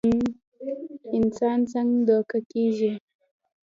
[1.17, 2.93] انسان څنګ دوکه کيږي